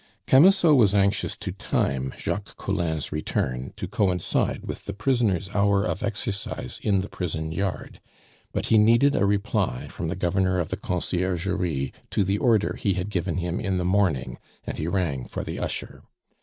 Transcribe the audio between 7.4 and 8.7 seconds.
yard; but